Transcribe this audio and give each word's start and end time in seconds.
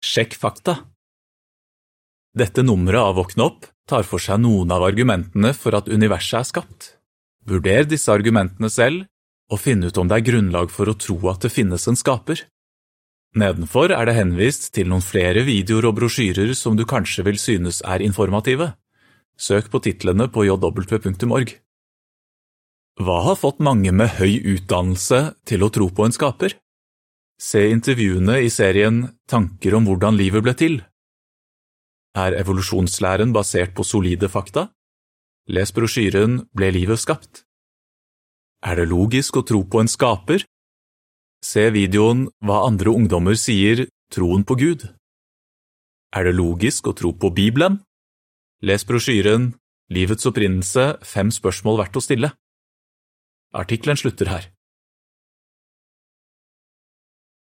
Sjekk 0.00 0.34
fakta. 0.40 0.78
Dette 2.32 2.62
nummeret 2.64 3.02
av 3.04 3.18
Våkne 3.18 3.44
opp 3.50 3.66
tar 3.90 4.06
for 4.08 4.22
seg 4.22 4.40
noen 4.40 4.70
av 4.72 4.84
argumentene 4.86 5.50
for 5.52 5.76
at 5.76 5.90
universet 5.92 6.38
er 6.38 6.46
skapt. 6.48 6.86
Vurder 7.44 7.84
disse 7.84 8.08
argumentene 8.12 8.70
selv, 8.72 9.04
og 9.52 9.60
finn 9.60 9.84
ut 9.84 9.98
om 10.00 10.08
det 10.08 10.20
er 10.20 10.26
grunnlag 10.30 10.72
for 10.72 10.88
å 10.88 10.96
tro 10.96 11.18
at 11.28 11.44
det 11.44 11.52
finnes 11.52 11.84
en 11.90 11.98
skaper. 11.98 12.46
Nedenfor 13.36 13.92
er 13.92 14.08
det 14.08 14.16
henvist 14.16 14.70
til 14.74 14.88
noen 14.88 15.04
flere 15.04 15.44
videoer 15.46 15.90
og 15.90 15.98
brosjyrer 16.00 16.54
som 16.56 16.78
du 16.78 16.86
kanskje 16.88 17.26
vil 17.28 17.38
synes 17.38 17.82
er 17.84 18.00
informative. 18.02 18.72
Søk 19.36 19.68
på 19.70 19.82
titlene 19.84 20.30
på 20.32 20.46
jw.org. 20.48 21.52
Hva 23.00 23.20
har 23.28 23.38
fått 23.38 23.60
mange 23.60 23.92
med 23.92 24.16
høy 24.16 24.40
utdannelse 24.56 25.20
til 25.48 25.64
å 25.64 25.70
tro 25.72 25.92
på 25.92 26.08
en 26.08 26.16
skaper? 26.16 26.56
Se 27.40 27.62
intervjuene 27.72 28.34
i 28.44 28.50
serien 28.52 29.06
Tanker 29.30 29.72
om 29.78 29.86
hvordan 29.88 30.18
livet 30.18 30.44
ble 30.44 30.52
til. 30.60 30.74
Er 32.12 32.36
evolusjonslæren 32.36 33.32
basert 33.32 33.72
på 33.72 33.86
solide 33.86 34.28
fakta? 34.28 34.66
Les 35.48 35.72
brosjyren 35.72 36.42
Ble 36.52 36.68
livet 36.76 37.00
skapt? 37.00 37.46
Er 38.60 38.76
det 38.76 38.90
logisk 38.92 39.40
å 39.40 39.44
tro 39.48 39.62
på 39.64 39.80
en 39.80 39.88
skaper? 39.88 40.44
Se 41.40 41.70
videoen 41.72 42.26
Hva 42.44 42.60
andre 42.68 42.92
ungdommer 42.92 43.40
sier 43.40 43.86
Troen 44.12 44.44
på 44.44 44.58
Gud. 44.60 44.84
Er 46.12 46.28
det 46.28 46.36
logisk 46.36 46.92
å 46.92 46.96
tro 46.98 47.14
på 47.16 47.32
Bibelen? 47.32 47.80
Les 48.60 48.84
brosjyren 48.84 49.54
Livets 49.88 50.28
opprinnelse 50.28 50.98
fem 51.02 51.32
spørsmål 51.32 51.80
verdt 51.80 51.96
å 51.96 52.04
stille. 52.04 52.34
Artikkelen 53.56 53.98
slutter 53.98 54.28
her. 54.28 54.50